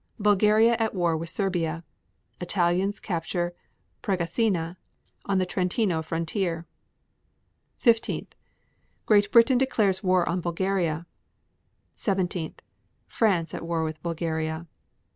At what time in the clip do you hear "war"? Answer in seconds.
0.95-1.15, 10.01-10.27, 13.63-13.83